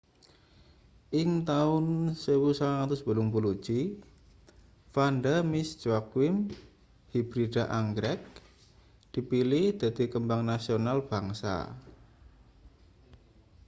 [1.21, 1.85] ing taun
[2.23, 3.79] 1981
[4.95, 6.35] vanda miss joaquim
[7.13, 8.21] hibrida anggrek
[9.13, 11.55] dipilih dadi kembang nasional bangsa